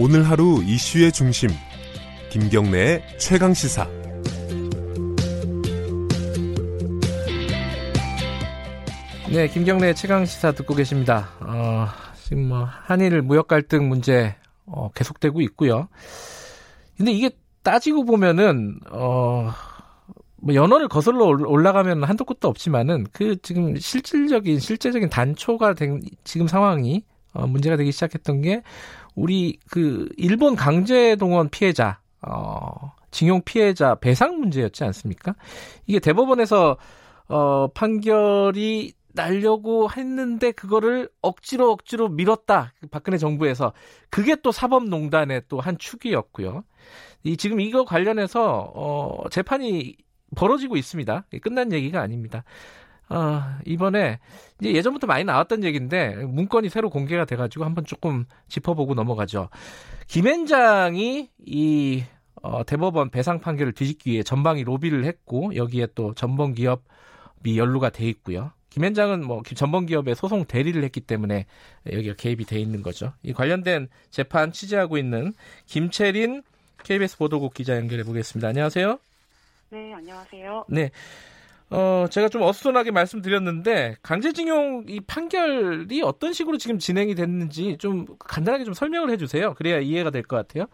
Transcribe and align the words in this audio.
오늘 0.00 0.22
하루 0.22 0.62
이슈의 0.62 1.10
중심 1.10 1.50
김경래의 2.30 3.02
최강 3.18 3.52
시사 3.52 3.84
네, 9.28 9.48
김경래 9.48 9.92
최강 9.94 10.24
시사 10.24 10.52
듣고 10.52 10.76
계십니다. 10.76 11.30
어, 11.40 11.88
지금 12.22 12.48
뭐 12.48 12.64
한일 12.64 13.22
무역 13.22 13.48
갈등 13.48 13.88
문제 13.88 14.36
어, 14.66 14.88
계속되고 14.92 15.40
있고요. 15.40 15.88
근데 16.96 17.10
이게 17.10 17.30
따지고 17.64 18.04
보면은 18.04 18.78
어, 18.92 19.50
뭐 20.36 20.54
연원을 20.54 20.86
거슬러 20.86 21.24
올라가면 21.24 22.04
한도 22.04 22.24
끝도 22.24 22.46
없지만은 22.46 23.08
그 23.12 23.36
지금 23.42 23.76
실질적인 23.76 24.60
실제적인 24.60 25.08
단초가 25.10 25.74
된 25.74 26.00
지금 26.22 26.46
상황이 26.46 27.02
어, 27.32 27.46
문제가 27.46 27.76
되기 27.76 27.92
시작했던 27.92 28.42
게 28.42 28.62
우리 29.18 29.58
그 29.70 30.08
일본 30.16 30.54
강제 30.56 31.16
동원 31.16 31.48
피해자 31.48 32.00
어, 32.22 32.92
징용 33.10 33.42
피해자 33.44 33.94
배상 33.96 34.38
문제였지 34.38 34.84
않습니까? 34.84 35.34
이게 35.86 35.98
대법원에서 35.98 36.76
어, 37.28 37.68
판결이 37.74 38.92
날려고 39.12 39.90
했는데 39.90 40.52
그거를 40.52 41.08
억지로 41.22 41.72
억지로 41.72 42.08
밀었다. 42.08 42.72
박근혜 42.90 43.18
정부에서 43.18 43.72
그게 44.10 44.36
또 44.36 44.52
사법농단의 44.52 45.42
또 45.48 45.58
한 45.60 45.76
축이었고요. 45.78 46.62
이 47.24 47.36
지금 47.36 47.60
이거 47.60 47.84
관련해서 47.84 48.72
어 48.74 49.28
재판이 49.30 49.96
벌어지고 50.36 50.76
있습니다. 50.76 51.24
끝난 51.42 51.72
얘기가 51.72 52.00
아닙니다. 52.00 52.44
어, 53.10 53.42
이번에 53.64 54.18
이제 54.60 54.72
예전부터 54.72 55.06
많이 55.06 55.24
나왔던 55.24 55.64
얘기인데 55.64 56.16
문건이 56.16 56.68
새로 56.68 56.90
공개가 56.90 57.24
돼가지고 57.24 57.64
한번 57.64 57.84
조금 57.84 58.26
짚어보고 58.48 58.94
넘어가죠. 58.94 59.48
김앤장이 60.08 61.30
이 61.46 62.04
어, 62.42 62.64
대법원 62.64 63.10
배상 63.10 63.40
판결을 63.40 63.72
뒤집기 63.72 64.12
위해 64.12 64.22
전방위 64.22 64.64
로비를 64.64 65.04
했고 65.04 65.54
여기에 65.54 65.88
또 65.94 66.14
전범 66.14 66.54
기업이 66.54 67.58
연루가 67.58 67.90
돼 67.90 68.06
있고요. 68.06 68.52
김현장은 68.70 69.26
뭐 69.26 69.42
전범 69.42 69.86
기업의 69.86 70.14
소송 70.14 70.44
대리를 70.44 70.82
했기 70.84 71.00
때문에 71.00 71.46
여기가 71.90 72.14
개입이 72.14 72.44
돼 72.44 72.60
있는 72.60 72.82
거죠. 72.82 73.12
이 73.22 73.32
관련된 73.32 73.88
재판 74.10 74.52
취재하고 74.52 74.98
있는 74.98 75.32
김채린 75.66 76.42
KBS 76.84 77.18
보도국 77.18 77.54
기자 77.54 77.76
연결해 77.76 78.04
보겠습니다. 78.04 78.48
안녕하세요. 78.48 78.98
네, 79.70 79.94
안녕하세요. 79.94 80.66
네. 80.68 80.90
어, 81.70 82.06
제가 82.10 82.28
좀 82.30 82.42
어수선하게 82.42 82.90
말씀드렸는데 82.92 83.96
강제징용 84.02 84.84
이 84.88 85.00
판결이 85.00 86.00
어떤 86.02 86.32
식으로 86.32 86.56
지금 86.56 86.78
진행이 86.78 87.14
됐는지 87.14 87.76
좀 87.78 88.06
간단하게 88.18 88.64
좀 88.64 88.72
설명을 88.74 89.10
해주세요. 89.10 89.54
그래야 89.54 89.78
이해가 89.78 90.10
될 90.10 90.22
것 90.22 90.36
같아요. 90.36 90.66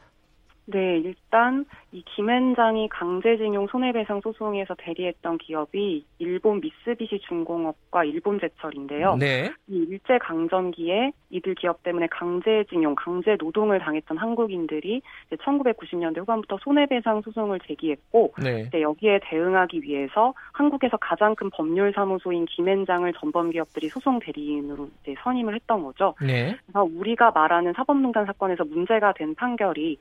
네, 0.66 0.98
일단 0.98 1.64
이 1.92 2.02
김앤장이 2.16 2.88
강제징용 2.88 3.66
손해배상 3.68 4.20
소송에서 4.22 4.74
대리했던 4.78 5.38
기업이 5.38 6.04
일본 6.18 6.60
미쓰비시 6.60 7.20
중공업과 7.28 8.04
일본제철인데요. 8.04 9.16
네. 9.16 9.52
이 9.68 9.86
일제 9.88 10.18
강점기에 10.18 11.12
이들 11.30 11.54
기업 11.54 11.82
때문에 11.82 12.06
강제징용, 12.06 12.94
강제 12.94 13.36
노동을 13.38 13.78
당했던 13.78 14.16
한국인들이 14.16 15.02
1990년대 15.30 16.18
후반부터 16.20 16.58
손해배상 16.62 17.22
소송을 17.22 17.60
제기했고, 17.66 18.32
네. 18.42 18.64
이제 18.68 18.80
여기에 18.80 19.20
대응하기 19.24 19.82
위해서 19.82 20.32
한국에서 20.52 20.96
가장 20.96 21.34
큰 21.34 21.50
법률 21.50 21.92
사무소인 21.92 22.46
김앤장을 22.46 23.12
전범 23.14 23.50
기업들이 23.50 23.88
소송 23.88 24.18
대리인으로 24.20 24.88
이제 25.02 25.14
선임을 25.22 25.54
했던 25.54 25.82
거죠. 25.82 26.14
네. 26.20 26.56
그래서 26.66 26.84
우리가 26.84 27.32
말하는 27.32 27.72
사법농단 27.74 28.26
사건에서 28.26 28.64
문제가 28.64 29.12
된 29.12 29.34
판결이 29.34 29.98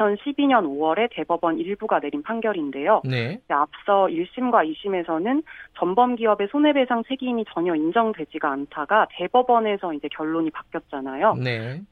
2012년 0.00 0.64
5월에 0.64 1.08
대법원 1.12 1.58
일부가 1.58 2.00
내린 2.00 2.22
판결인데요. 2.22 3.02
네. 3.04 3.40
앞서 3.48 4.06
1심과 4.06 4.66
2심에서는 4.70 5.42
전범 5.78 6.16
기업의 6.16 6.48
손해배상 6.50 7.04
책임이 7.04 7.44
전혀 7.52 7.74
인정되지가 7.74 8.50
않다가 8.50 9.06
대법원에서 9.16 9.92
이제 9.94 10.08
결론이 10.08 10.50
바뀌었잖아요. 10.50 11.34
네. 11.34 11.82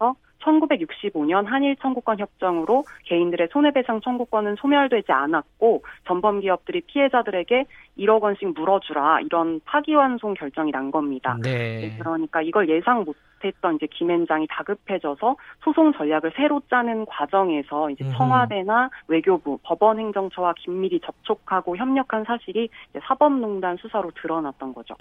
1965년 0.45 1.47
한일 1.47 1.77
청구권 1.77 2.19
협정으로 2.19 2.85
개인들의 3.05 3.49
손해배상 3.53 4.01
청구권은 4.01 4.57
소멸되지 4.57 5.13
않았고 5.13 5.83
전범 6.07 6.41
기업들이 6.41 6.81
피해자들에게 6.83 7.65
1억 7.99 8.21
원씩 8.23 8.55
물어주라 8.55 9.21
이런 9.21 9.61
파기환송 9.65 10.35
결정이 10.35 10.71
난 10.71 10.91
겁니다. 10.91 11.37
네. 11.43 11.97
그러니까 11.99 12.43
이걸 12.43 12.69
예상 12.69 13.05
못했던 13.05 13.77
이제 13.77 13.87
김앤장이 13.91 14.47
다급해져서 14.51 15.37
소송 15.63 15.93
전략을 15.93 16.33
새로 16.37 16.61
짜는 16.69 17.07
과정에서 17.07 17.91
이제. 17.91 18.09
청와대나 18.17 18.91
외교부, 19.07 19.59
법원행정처와 19.63 20.55
긴밀히 20.59 21.01
접촉하고 21.01 21.77
협력한 21.77 22.25
사실이 22.25 22.69
사법농단 23.03 23.77
수사로 23.77 24.11
드러났던 24.21 24.75
거죠. 24.75 24.95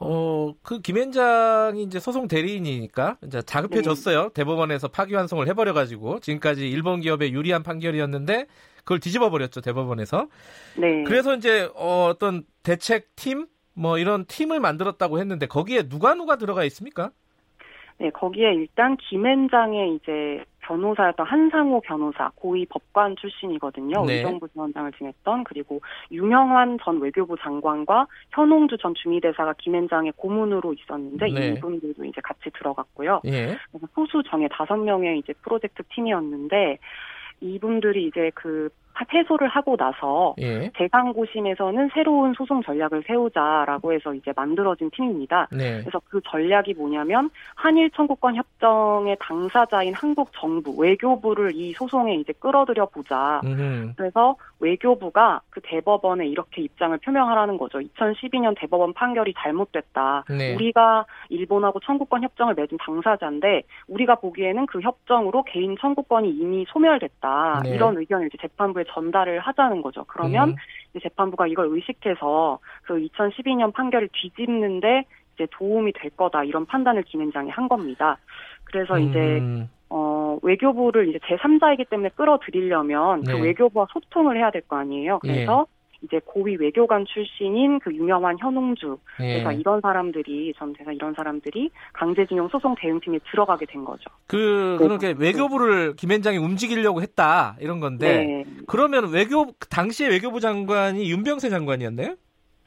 어, 0.00 0.52
그 0.62 0.80
김현장이 0.80 1.82
이제 1.82 1.98
소송 1.98 2.28
대리인이니까 2.28 3.18
이제 3.24 3.42
자급해졌어요. 3.42 4.30
대법원에서 4.30 4.88
파기환송을 4.88 5.48
해버려가지고 5.48 6.20
지금까지 6.20 6.68
일본 6.68 7.00
기업에 7.00 7.30
유리한 7.32 7.62
판결이었는데 7.62 8.46
그걸 8.78 9.00
뒤집어 9.00 9.30
버렸죠 9.30 9.60
대법원에서. 9.60 10.28
네. 10.76 11.04
그래서 11.04 11.34
이제 11.34 11.68
어, 11.74 12.08
어떤 12.10 12.44
대책 12.62 13.14
팀 13.16 13.46
뭐 13.78 13.96
이런 13.98 14.24
팀을 14.26 14.58
만들었다고 14.58 15.20
했는데 15.20 15.46
거기에 15.46 15.88
누가 15.88 16.14
누가 16.14 16.36
들어가 16.36 16.64
있습니까? 16.64 17.10
네, 17.98 18.10
거기에 18.10 18.52
일단 18.54 18.96
김앤장의 18.96 19.94
이제 19.94 20.44
변호사였던 20.68 21.26
한상호 21.26 21.80
변호사, 21.80 22.30
고위 22.34 22.66
법관 22.66 23.16
출신이거든요. 23.16 24.04
네. 24.04 24.16
의정부 24.16 24.48
지원장을 24.50 24.92
지냈던 24.92 25.44
그리고 25.44 25.80
유명환 26.10 26.78
전 26.84 27.00
외교부 27.00 27.36
장관과 27.38 28.06
현홍주 28.32 28.76
전 28.76 28.94
주미대사가 28.94 29.54
김앤장의 29.58 30.12
고문으로 30.16 30.74
있었는데 30.74 31.26
네. 31.26 31.48
이분들도 31.48 32.04
이제 32.04 32.20
같이 32.22 32.50
들어갔고요. 32.50 33.22
예. 33.26 33.56
소수 33.94 34.22
정예 34.28 34.48
다섯 34.48 34.76
명의 34.76 35.18
이제 35.18 35.32
프로젝트 35.42 35.82
팀이었는데 35.94 36.78
이분들이 37.40 38.06
이제 38.06 38.30
그 38.34 38.68
패소를 39.04 39.48
하고 39.48 39.76
나서 39.76 40.34
예. 40.38 40.70
대강고심에서는 40.74 41.90
새로운 41.94 42.34
소송 42.34 42.62
전략을 42.62 43.04
세우자라고 43.06 43.92
해서 43.92 44.14
이제 44.14 44.32
만들어진 44.34 44.90
팀입니다. 44.90 45.48
네. 45.52 45.80
그래서 45.80 46.00
그 46.08 46.20
전략이 46.24 46.74
뭐냐면 46.74 47.30
한일 47.54 47.90
청구권 47.90 48.36
협정의 48.36 49.16
당사자인 49.20 49.94
한국 49.94 50.30
정부 50.32 50.76
외교부를 50.76 51.52
이 51.54 51.72
소송에 51.72 52.14
이제 52.16 52.32
끌어들여 52.38 52.86
보자. 52.86 53.40
음. 53.44 53.92
그래서 53.96 54.36
외교부가 54.60 55.40
그 55.50 55.60
대법원에 55.62 56.26
이렇게 56.26 56.62
입장을 56.62 56.96
표명하라는 56.98 57.58
거죠. 57.58 57.78
2012년 57.78 58.54
대법원 58.58 58.92
판결이 58.94 59.34
잘못됐다. 59.36 60.24
네. 60.28 60.54
우리가 60.54 61.06
일본하고 61.28 61.80
청구권 61.80 62.22
협정을 62.22 62.54
맺은 62.54 62.78
당사자인데 62.78 63.62
우리가 63.88 64.16
보기에는 64.16 64.66
그 64.66 64.80
협정으로 64.80 65.44
개인 65.44 65.76
청구권이 65.80 66.30
이미 66.30 66.64
소멸됐다. 66.68 67.62
네. 67.64 67.74
이런 67.74 67.96
의견을 67.96 68.26
이제 68.26 68.38
재판부에 68.40 68.84
전달을 68.88 69.40
하자는 69.40 69.82
거죠. 69.82 70.04
그러면 70.08 70.50
음. 70.50 70.54
이제 70.90 71.08
재판부가 71.08 71.46
이걸 71.46 71.66
의식해서 71.70 72.58
그 72.82 72.94
2012년 72.94 73.72
판결을 73.72 74.08
뒤집는데 74.12 75.04
이제 75.34 75.46
도움이 75.52 75.92
될 75.92 76.10
거다 76.10 76.44
이런 76.44 76.66
판단을 76.66 77.02
김앤장이 77.02 77.50
한 77.50 77.68
겁니다. 77.68 78.18
그래서 78.64 78.98
이제 78.98 79.18
음. 79.38 79.70
어 79.90 80.38
외교부를 80.42 81.08
이제 81.08 81.18
제3자이기 81.18 81.88
때문에 81.88 82.10
끌어들이려면 82.10 83.22
네. 83.22 83.32
그 83.32 83.38
외교부와 83.42 83.86
소통을 83.92 84.36
해야 84.36 84.50
될 84.50 84.62
거 84.62 84.76
아니에요. 84.76 85.18
그래서 85.20 85.66
이제 86.02 86.20
고위 86.24 86.54
외교관 86.56 87.06
출신인 87.06 87.80
그 87.80 87.92
유명한 87.92 88.36
현웅주 88.38 88.98
예. 89.20 89.42
그래서 89.42 89.52
이런 89.52 89.80
사람들이 89.80 90.54
전 90.56 90.72
대사 90.72 90.92
이런 90.92 91.12
사람들이 91.14 91.70
강제징용 91.92 92.48
소송 92.48 92.74
대응팀에 92.76 93.18
들어가게 93.30 93.66
된 93.66 93.84
거죠. 93.84 94.04
그 94.28 94.76
그렇게 94.78 95.14
외교부를 95.18 95.96
김현장이 95.96 96.38
움직이려고 96.38 97.02
했다 97.02 97.56
이런 97.60 97.80
건데 97.80 98.24
네, 98.24 98.44
그러면 98.68 99.10
외교 99.12 99.46
당시에 99.70 100.08
외교부 100.08 100.38
장관이 100.38 101.10
윤병세 101.10 101.48
장관이었나요? 101.50 102.14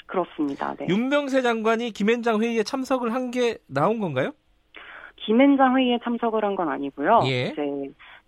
그렇습니다. 0.08 0.76
네. 0.76 0.88
윤병세 0.90 1.42
장관이 1.42 1.92
김현장 1.92 2.42
회의에 2.42 2.64
참석을 2.64 3.14
한 3.14 3.32
게 3.32 3.58
나온 3.68 4.00
건가요? 4.00 4.32
김앤장 5.26 5.78
회의에 5.78 6.00
참석을 6.04 6.44
한 6.44 6.56
건 6.56 6.68
아니고요. 6.68 7.22
예. 7.28 7.44
이제 7.54 7.62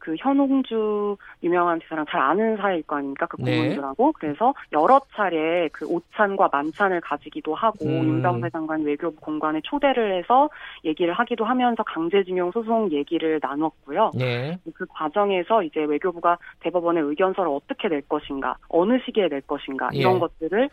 그 0.03 0.17
현홍주 0.19 1.15
유명한 1.43 1.79
대사랑 1.79 2.05
잘 2.09 2.19
아는 2.19 2.57
사이일 2.57 2.83
거 2.83 2.97
아닙니까? 2.97 3.25
그 3.25 3.37
네. 3.39 3.57
고문들하고 3.57 4.11
그래서 4.11 4.53
여러 4.73 4.99
차례 5.15 5.69
그 5.71 5.85
오찬과 5.85 6.49
만찬을 6.51 6.99
가지기도 6.99 7.55
하고 7.55 7.85
음. 7.85 8.03
윤병세 8.03 8.49
장관 8.49 8.83
외교부 8.83 9.15
공관에 9.21 9.61
초대를 9.63 10.17
해서 10.17 10.49
얘기를 10.83 11.13
하기도 11.13 11.45
하면서 11.45 11.81
강제징용 11.83 12.51
소송 12.51 12.91
얘기를 12.91 13.39
나눴고요. 13.41 14.11
예. 14.19 14.57
그 14.73 14.85
과정에서 14.89 15.63
이제 15.63 15.81
외교부가 15.85 16.37
대법원의 16.59 17.03
의견서를 17.03 17.49
어떻게 17.49 17.87
낼 17.87 18.01
것인가, 18.01 18.57
어느 18.67 18.99
시기에 19.05 19.29
낼 19.29 19.39
것인가 19.39 19.89
이런 19.93 20.15
예. 20.15 20.19
것들을 20.19 20.69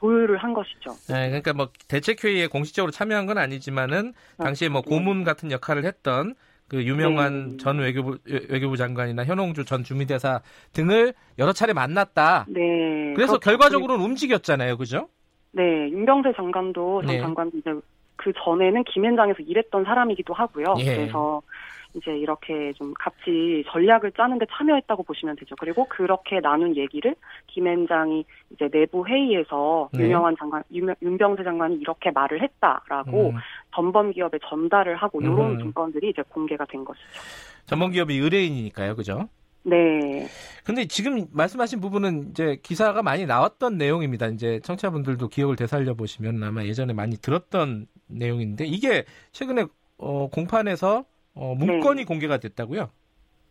조율을 0.00 0.36
한 0.36 0.52
것이죠. 0.52 0.90
네, 1.08 1.28
그러니까 1.28 1.54
뭐 1.54 1.68
대책 1.88 2.22
회의에 2.22 2.46
공식적으로 2.46 2.90
참여한 2.90 3.24
건 3.24 3.38
아니지만은 3.38 4.12
당시에 4.36 4.68
뭐 4.68 4.82
네. 4.82 4.90
고문 4.90 5.24
같은 5.24 5.50
역할을 5.50 5.86
했던 5.86 6.34
그 6.68 6.84
유명한 6.84 7.50
네. 7.50 7.56
전 7.58 7.78
외교부 7.78 8.18
외교부 8.48 8.76
장관이나 8.76 9.24
현홍주 9.24 9.64
전 9.64 9.84
주미대사 9.84 10.40
등을 10.72 11.14
여러 11.38 11.52
차례 11.52 11.72
만났다. 11.72 12.46
네. 12.48 13.12
그래서. 13.14 13.38
결과적으로는 13.38 14.04
움직였잖아요, 14.04 14.76
그죠? 14.76 15.08
네, 15.52 15.62
윤병세 15.62 16.32
장관도 16.36 17.02
전 17.02 17.10
네. 17.14 17.20
장관도 17.20 17.58
이제 17.58 17.70
그 18.26 18.32
전에는 18.42 18.82
김현장에서 18.82 19.44
일했던 19.44 19.84
사람이기도 19.84 20.34
하고요. 20.34 20.74
예. 20.80 20.96
그래서 20.96 21.40
이제 21.94 22.10
이렇게 22.10 22.72
좀 22.72 22.92
같이 22.98 23.64
전략을 23.68 24.10
짜는데 24.16 24.46
참여했다고 24.50 25.04
보시면 25.04 25.36
되죠. 25.36 25.54
그리고 25.60 25.86
그렇게 25.88 26.40
나눈 26.40 26.76
얘기를 26.76 27.14
김현장이 27.46 28.24
이제 28.50 28.68
내부 28.68 29.06
회의에서 29.06 29.88
네. 29.92 30.02
유명한 30.02 30.34
장관 30.36 30.64
윤, 30.72 30.92
윤병세 31.00 31.44
장관이 31.44 31.76
이렇게 31.76 32.10
말을 32.10 32.42
했다라고 32.42 33.30
음, 33.30 33.36
전범 33.72 34.10
기업에 34.10 34.40
전달을 34.50 34.96
하고 34.96 35.22
이런 35.22 35.52
음. 35.52 35.58
문건들이 35.58 36.10
이제 36.10 36.22
공개가 36.28 36.64
된 36.64 36.84
것이죠. 36.84 37.06
전문 37.66 37.92
기업이 37.92 38.18
의뢰인이니까요, 38.18 38.96
그죠? 38.96 39.28
네, 39.62 40.28
근데 40.62 40.86
지금 40.86 41.26
말씀하신 41.32 41.80
부분은 41.80 42.30
이제 42.30 42.56
기사가 42.62 43.02
많이 43.02 43.26
나왔던 43.26 43.78
내용입니다. 43.78 44.28
이제 44.28 44.60
청취자분들도 44.60 45.26
기억을 45.26 45.56
되살려 45.56 45.94
보시면 45.94 46.40
아마 46.44 46.64
예전에 46.64 46.92
많이 46.92 47.16
들었던 47.16 47.86
내용인데 48.08 48.64
이게 48.66 49.04
최근에 49.32 49.66
어, 49.98 50.28
공판에서 50.30 51.04
어, 51.34 51.54
문건이 51.54 52.02
네. 52.02 52.04
공개가 52.04 52.38
됐다고요? 52.38 52.90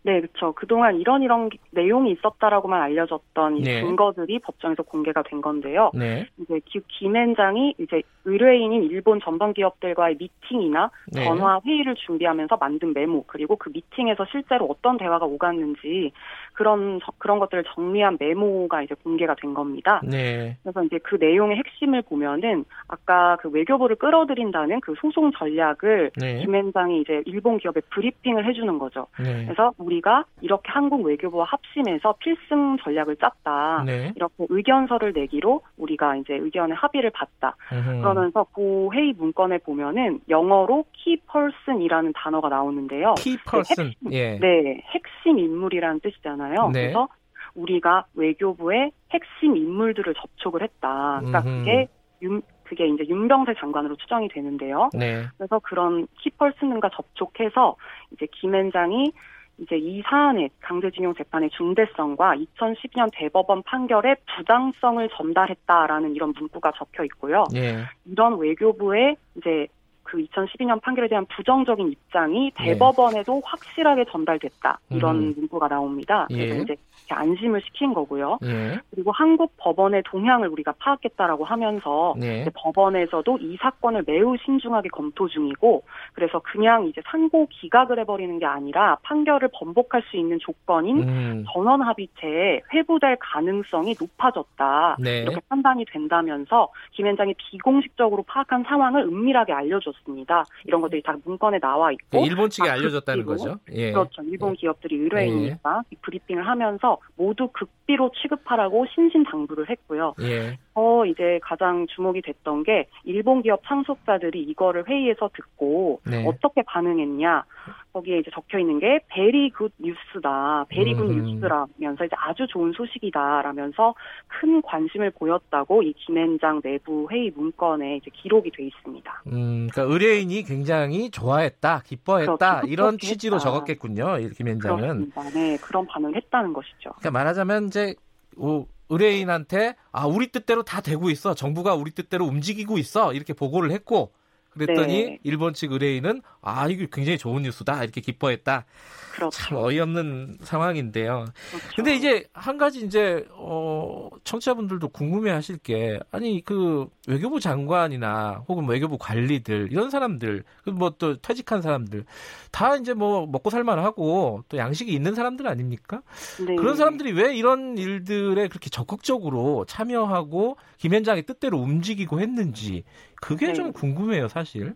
네, 0.03 0.21
그렇죠. 0.21 0.53
그동안 0.53 0.99
이런 0.99 1.23
이런 1.23 1.49
내용이 1.71 2.11
있었다라고만 2.11 2.79
알려졌던 2.79 3.57
이 3.57 3.63
네. 3.63 3.81
증거들이 3.81 4.37
법정에서 4.37 4.83
공개가 4.83 5.23
된 5.23 5.41
건데요. 5.41 5.89
네. 5.95 6.27
이제 6.37 6.59
기- 6.63 6.81
김앤장이 6.87 7.73
이제 7.79 8.03
의뢰인인 8.23 8.83
일본 8.83 9.19
전범 9.19 9.53
기업들과의 9.53 10.17
미팅이나 10.19 10.91
네. 11.11 11.23
전화 11.23 11.59
회의를 11.65 11.95
준비하면서 11.95 12.57
만든 12.57 12.93
메모 12.93 13.23
그리고 13.25 13.55
그 13.55 13.69
미팅에서 13.69 14.25
실제로 14.31 14.67
어떤 14.67 14.97
대화가 14.97 15.25
오갔는지 15.25 16.11
그런 16.55 16.99
저- 17.03 17.11
그런 17.17 17.39
것들을 17.39 17.63
정리한 17.73 18.17
메모가 18.19 18.81
이제 18.83 18.95
공개가 19.03 19.35
된 19.35 19.53
겁니다. 19.53 20.01
네. 20.03 20.57
그래서 20.63 20.83
이제 20.83 20.97
그 21.03 21.15
내용의 21.19 21.57
핵심을 21.57 22.01
보면은 22.03 22.65
아까 22.87 23.37
그 23.41 23.49
외교부를 23.49 23.95
끌어들인다는 23.97 24.79
그 24.81 24.93
소송 24.99 25.31
전략을 25.31 26.11
네. 26.17 26.39
김앤장이 26.39 27.01
이제 27.01 27.21
일본 27.25 27.57
기업에 27.57 27.81
브리핑을 27.91 28.45
해주는 28.45 28.79
거죠. 28.79 29.07
네. 29.19 29.43
그래서 29.45 29.73
우리가 29.77 30.25
이렇게 30.41 30.63
한국 30.71 31.03
외교부와 31.05 31.45
합심해서 31.45 32.15
필승 32.19 32.77
전략을 32.83 33.17
짰다. 33.17 33.83
네. 33.85 34.13
이렇게 34.15 34.33
의견서를 34.49 35.13
내기로 35.13 35.61
우리가 35.77 36.15
이제 36.17 36.33
의견에 36.35 36.73
합의를 36.73 37.11
봤다. 37.11 37.55
음흠. 37.71 38.01
그러면서 38.01 38.45
그 38.53 38.89
회의 38.93 39.13
문건에 39.13 39.57
보면은 39.59 40.19
영어로 40.29 40.85
key 40.93 41.17
person이라는 41.31 42.13
단어가 42.15 42.49
나오는데요. 42.49 43.15
키 43.17 43.37
퍼슨. 43.45 43.85
핵심, 43.87 44.11
예. 44.11 44.37
네, 44.39 44.81
핵 44.93 45.01
심 45.25 45.39
인물이라는 45.39 45.99
뜻이잖아요. 46.01 46.69
네. 46.71 46.81
그래서 46.83 47.07
우리가 47.55 48.05
외교부의 48.13 48.91
핵심 49.11 49.57
인물들을 49.57 50.13
접촉을 50.13 50.61
했다. 50.61 51.19
그러니까 51.23 51.39
음흠. 51.41 51.59
그게 51.59 51.87
윤 52.21 52.41
그게 52.63 52.87
이제 52.87 53.05
윤병세 53.07 53.53
장관으로 53.59 53.95
추정이 53.95 54.27
되는데요. 54.29 54.89
네. 54.93 55.25
그래서 55.37 55.59
그런 55.59 56.07
키펄슨과 56.19 56.89
접촉해서 56.95 57.75
이제 58.11 58.27
김앤장이 58.31 59.11
이제 59.59 59.77
이 59.77 60.01
사안의 60.01 60.49
강제징용 60.61 61.13
재판의 61.15 61.49
중대성과 61.51 62.35
2012년 62.35 63.09
대법원 63.13 63.63
판결의 63.63 64.17
부당성을 64.35 65.07
전달했다라는 65.15 66.15
이런 66.15 66.33
문구가 66.37 66.73
적혀 66.75 67.03
있고요. 67.05 67.45
예. 67.55 67.85
이런 68.05 68.37
외교부의 68.37 69.15
이제 69.37 69.67
그 70.15 70.23
2012년 70.23 70.81
판결에 70.81 71.09
대한 71.09 71.25
부정적인 71.25 71.91
입장이 71.91 72.51
네. 72.57 72.63
대법원에도 72.63 73.41
확실하게 73.43 74.05
전달됐다 74.05 74.79
이런 74.89 75.17
음. 75.17 75.33
문구가 75.35 75.67
나옵니다. 75.67 76.25
그래서 76.29 76.55
예. 76.55 76.61
이제 76.61 76.75
안심을 77.09 77.61
시킨 77.61 77.93
거고요. 77.93 78.39
예. 78.43 78.79
그리고 78.91 79.11
한국 79.11 79.53
법원의 79.57 80.03
동향을 80.05 80.47
우리가 80.47 80.73
파악했다라고 80.79 81.43
하면서 81.43 82.15
네. 82.17 82.45
법원에서도 82.55 83.37
이 83.41 83.57
사건을 83.57 84.05
매우 84.07 84.37
신중하게 84.37 84.89
검토 84.89 85.27
중이고 85.27 85.83
그래서 86.13 86.39
그냥 86.39 86.87
이제 86.87 87.01
상고 87.05 87.47
기각을 87.47 87.99
해버리는 87.99 88.39
게 88.39 88.45
아니라 88.45 88.97
판결을 89.03 89.49
번복할 89.53 90.01
수 90.09 90.17
있는 90.17 90.39
조건인 90.39 91.03
음. 91.03 91.45
전원 91.51 91.81
합의체에 91.81 92.61
회부될 92.73 93.17
가능성이 93.19 93.95
높아졌다. 93.99 94.97
네. 94.99 95.19
이렇게 95.19 95.41
판단이 95.49 95.85
된다면서 95.91 96.69
김현장이 96.91 97.35
비공식적으로 97.37 98.23
파악한 98.23 98.63
상황을 98.63 99.01
은밀하게 99.01 99.51
알려줬 99.51 99.93
습니다. 100.05 100.45
이런 100.65 100.81
것들이 100.81 101.01
다 101.01 101.15
문건에 101.23 101.59
나와 101.59 101.91
있고 101.91 102.21
그 102.21 102.25
일본 102.25 102.49
측에 102.49 102.69
아, 102.69 102.73
알려졌다는 102.73 103.25
극비로? 103.25 103.51
거죠. 103.51 103.59
예. 103.73 103.91
그렇죠. 103.91 104.21
일본 104.23 104.53
기업들이 104.53 104.95
의뢰인이니까 104.97 105.83
이 105.91 105.95
브리핑을 106.01 106.47
하면서 106.47 106.97
모두 107.15 107.49
극비로 107.51 108.11
취급하라고 108.21 108.85
신신 108.93 109.23
당부를 109.23 109.69
했고요. 109.69 110.13
예. 110.21 110.57
더 110.75 111.05
이제 111.05 111.39
가장 111.41 111.87
주목이 111.87 112.21
됐던 112.21 112.63
게 112.63 112.87
일본 113.05 113.41
기업 113.41 113.61
상속자들이 113.65 114.43
이거를 114.43 114.87
회의에서 114.87 115.29
듣고 115.33 116.01
네. 116.05 116.25
어떻게 116.27 116.61
반응했냐. 116.63 117.45
거기에 117.93 118.19
이제 118.19 118.29
적혀 118.33 118.59
있는 118.59 118.79
게 118.79 118.99
very 119.07 119.49
good 119.51 119.71
news다. 119.79 120.65
very 120.67 120.93
good 120.93 121.09
음. 121.09 121.23
news라면서 121.23 122.03
이제 122.03 122.15
아주 122.17 122.45
좋은 122.49 122.73
소식이다라면서 122.73 123.95
큰 124.27 124.61
관심을 124.61 125.11
보였다고 125.11 125.81
이 125.81 125.93
김앤장 125.93 126.61
내부 126.61 127.07
회의 127.09 127.31
문건에 127.33 127.95
이제 127.95 128.11
기록이 128.13 128.51
돼 128.51 128.63
있습니다. 128.65 129.23
음, 129.27 129.69
그러니까 129.71 129.81
의뢰인이 129.93 130.43
굉장히 130.43 131.09
좋아했다, 131.09 131.83
기뻐했다 131.85 132.35
그렇죠. 132.37 132.67
이런 132.67 132.91
뜻깊게 132.97 133.07
취지로. 133.13 133.37
적었겠군요. 133.39 134.17
이 134.19 134.29
김앤장은. 134.31 134.81
그렇습니다. 134.81 135.21
네, 135.29 135.57
그런 135.57 135.87
반응을 135.87 136.17
했다는 136.17 136.51
것이죠. 136.51 136.89
그러니까 136.99 137.11
말하자면 137.11 137.67
이제 137.67 137.95
오, 138.37 138.65
의뢰인한테 138.89 139.75
아 139.91 140.05
우리 140.05 140.31
뜻대로 140.31 140.63
다 140.63 140.81
되고 140.81 141.09
있어, 141.09 141.33
정부가 141.33 141.75
우리 141.75 141.91
뜻대로 141.91 142.25
움직이고 142.25 142.77
있어. 142.77 143.13
이렇게 143.13 143.33
보고를 143.33 143.71
했고 143.71 144.13
그랬더니 144.57 145.03
네. 145.03 145.19
일본 145.23 145.53
측 145.53 145.71
의뢰인은 145.71 146.21
아 146.41 146.67
이게 146.67 146.87
굉장히 146.91 147.17
좋은 147.17 147.43
뉴스다 147.43 147.83
이렇게 147.83 148.01
기뻐했다. 148.01 148.65
그렇죠. 149.13 149.37
참 149.37 149.57
어이없는 149.57 150.39
상황인데요. 150.41 151.25
그렇죠. 151.51 151.67
근데 151.75 151.95
이제 151.95 152.25
한 152.33 152.57
가지 152.57 152.85
이제 152.85 153.25
어 153.31 154.09
청취자분들도 154.23 154.89
궁금해하실 154.89 155.59
게 155.59 155.99
아니 156.11 156.43
그 156.43 156.87
외교부 157.07 157.39
장관이나 157.39 158.43
혹은 158.47 158.67
외교부 158.67 158.97
관리들 158.97 159.69
이런 159.71 159.89
사람들 159.89 160.43
뭐 160.73 160.95
또 160.97 161.17
퇴직한 161.17 161.61
사람들 161.61 162.05
다 162.51 162.75
이제 162.75 162.93
뭐 162.93 163.25
먹고 163.27 163.49
살만하고 163.49 164.43
또 164.47 164.57
양식이 164.57 164.93
있는 164.93 165.15
사람들 165.15 165.47
아닙니까? 165.47 166.01
네. 166.45 166.55
그런 166.55 166.75
사람들이 166.75 167.11
왜 167.11 167.35
이런 167.35 167.77
일들에 167.77 168.47
그렇게 168.47 168.69
적극적으로 168.69 169.65
참여하고 169.67 170.57
김현장의 170.77 171.23
뜻대로 171.23 171.59
움직이고 171.59 172.19
했는지 172.19 172.83
그게 173.25 173.47
네. 173.47 173.53
좀 173.53 173.73
궁금해요 173.73 174.27
사실. 174.27 174.75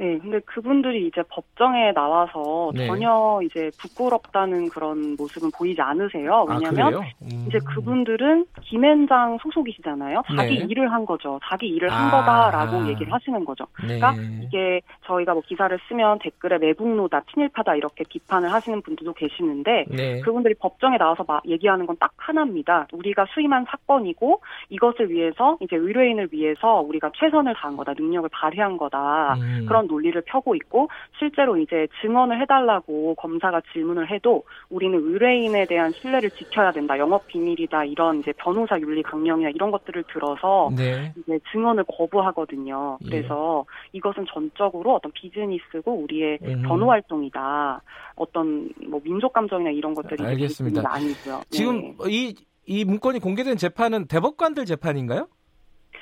네, 0.00 0.18
근데 0.18 0.40
그분들이 0.40 1.06
이제 1.06 1.22
법정에 1.28 1.92
나와서 1.92 2.72
네. 2.74 2.86
전혀 2.86 3.40
이제 3.44 3.70
부끄럽다는 3.78 4.68
그런 4.70 5.14
모습은 5.16 5.50
보이지 5.56 5.80
않으세요. 5.80 6.46
아 6.48 6.54
왜냐면 6.54 6.72
그래요? 6.72 7.02
음. 7.22 7.44
이제 7.48 7.58
그분들은 7.58 8.46
김앤장 8.62 9.38
소속이시잖아요. 9.42 10.22
자기 10.34 10.58
네. 10.58 10.64
일을 10.68 10.90
한 10.90 11.06
거죠. 11.06 11.38
자기 11.44 11.68
일을 11.68 11.90
한 11.90 12.08
아. 12.08 12.10
거다라고 12.10 12.88
얘기를 12.88 13.12
하시는 13.12 13.44
거죠. 13.44 13.66
네. 13.86 13.98
그러니까 13.98 14.14
이게 14.42 14.80
저희가 15.04 15.34
뭐 15.34 15.42
기사를 15.46 15.78
쓰면 15.88 16.18
댓글에 16.20 16.58
매국노다, 16.58 17.22
친일파다 17.32 17.76
이렇게 17.76 18.02
비판을 18.08 18.52
하시는 18.52 18.80
분들도 18.82 19.12
계시는데 19.12 19.84
네. 19.90 20.20
그분들이 20.22 20.54
법정에 20.54 20.98
나와서 20.98 21.24
막 21.28 21.42
얘기하는 21.46 21.86
건 21.86 22.00
딱 22.00 22.12
하나입니다. 22.16 22.86
우리가 22.92 23.26
수임한 23.34 23.66
사건이고 23.68 24.40
이것을 24.70 25.10
위해서 25.10 25.58
이제 25.60 25.76
의뢰인을 25.76 26.28
위해서 26.32 26.80
우리가 26.80 27.12
최선을 27.14 27.54
다한 27.54 27.76
거다, 27.76 27.92
능력을 27.92 28.28
발휘한 28.32 28.78
거다. 28.78 29.34
음. 29.34 29.66
그런 29.68 29.86
논리를 29.90 30.20
펴고 30.22 30.54
있고 30.54 30.88
실제로 31.18 31.56
이제 31.56 31.88
증언을 32.00 32.40
해달라고 32.40 33.14
검사가 33.16 33.60
질문을 33.72 34.10
해도 34.10 34.44
우리는 34.68 34.98
의뢰인에 34.98 35.66
대한 35.66 35.92
신뢰를 35.92 36.30
지켜야 36.30 36.72
된다, 36.72 36.98
영업 36.98 37.26
비밀이다 37.26 37.84
이런 37.84 38.20
이제 38.20 38.32
변호사 38.36 38.78
윤리 38.80 39.02
강령이나 39.02 39.50
이런 39.50 39.70
것들을 39.70 40.04
들어서 40.12 40.70
네. 40.76 41.12
이제 41.16 41.38
증언을 41.52 41.84
거부하거든요. 41.84 42.98
예. 43.04 43.08
그래서 43.08 43.64
이것은 43.92 44.26
전적으로 44.32 44.94
어떤 44.94 45.12
비즈니스고 45.12 45.92
우리의 45.92 46.38
음. 46.42 46.62
변호 46.62 46.90
활동이다. 46.90 47.82
어떤 48.14 48.70
뭐 48.88 49.00
민족 49.02 49.32
감정이나 49.32 49.70
이런 49.70 49.94
것들이 49.94 50.24
알겠습니다. 50.24 50.82
아니고요. 50.86 51.40
지금 51.50 51.80
네, 51.80 52.08
이, 52.08 52.34
이 52.66 52.84
문건이 52.84 53.18
공개된 53.18 53.56
재판은 53.56 54.06
대법관들 54.06 54.64
재판인가요? 54.64 55.28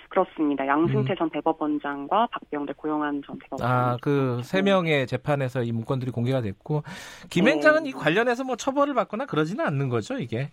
그렇습니다. 0.09 0.67
양승태 0.67 1.15
전 1.17 1.31
대법원장과 1.31 2.29
박병대 2.33 2.73
고영한 2.77 3.23
전 3.27 3.39
대법원. 3.39 3.69
음. 3.69 3.73
아, 3.73 3.97
그 4.01 4.41
세 4.43 4.63
명의 4.63 5.07
재판에서 5.07 5.63
이 5.63 5.73
문건들이 5.73 6.11
공개가 6.11 6.41
됐고 6.41 6.83
김현장은 7.31 7.85
네. 7.85 7.91
이 7.91 7.93
관련해서 7.93 8.45
뭐 8.45 8.57
처벌을 8.57 8.95
받거나 8.95 9.27
그러지는 9.27 9.65
않는 9.67 9.89
거죠, 9.89 10.19
이게. 10.19 10.51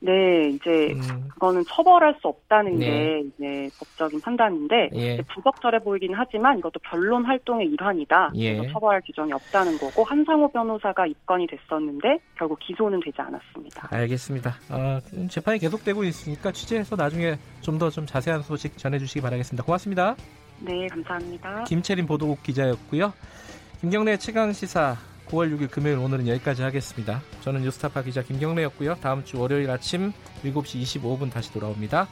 네, 0.00 0.50
이제 0.50 0.92
음, 0.92 1.28
그거는 1.28 1.64
처벌할 1.66 2.14
수 2.20 2.28
없다는 2.28 2.78
네. 2.78 2.86
게 2.86 3.20
이제 3.20 3.70
법적인 3.78 4.20
판단인데 4.20 4.90
예. 4.94 5.22
부적절해 5.34 5.80
보이긴 5.80 6.12
하지만 6.14 6.58
이것도 6.58 6.80
변론 6.80 7.24
활동의 7.24 7.68
일환이다. 7.68 8.32
예. 8.34 8.56
그래서 8.56 8.72
처벌할 8.72 9.00
규정이 9.06 9.32
없다는 9.32 9.78
거고 9.78 10.04
한상호 10.04 10.48
변호사가 10.52 11.06
입건이 11.06 11.46
됐었는데 11.46 12.18
결국 12.36 12.58
기소는 12.60 13.00
되지 13.00 13.16
않았습니다. 13.20 13.88
알겠습니다. 13.90 14.54
어, 14.70 14.98
재판이 15.28 15.58
계속되고 15.58 16.04
있으니까 16.04 16.52
취재해서 16.52 16.94
나중에 16.96 17.36
좀더좀 17.62 18.06
자세한 18.06 18.42
소식 18.42 18.76
전해주시기 18.76 19.22
바라겠습니다. 19.22 19.64
고맙습니다. 19.64 20.14
네, 20.60 20.86
감사합니다. 20.88 21.64
김채린 21.64 22.06
보도국 22.06 22.42
기자였고요. 22.42 23.12
김경래 23.80 24.16
최강 24.16 24.52
시사 24.52 24.96
9월 25.28 25.56
6일 25.56 25.70
금요일 25.70 25.98
오늘은 25.98 26.28
여기까지 26.28 26.62
하겠습니다. 26.62 27.22
저는 27.40 27.62
뉴스타파 27.62 28.02
기자 28.02 28.22
김경래였고요. 28.22 28.96
다음 28.96 29.24
주 29.24 29.38
월요일 29.40 29.70
아침 29.70 30.12
7시 30.44 31.00
25분 31.00 31.32
다시 31.32 31.52
돌아옵니다. 31.52 32.08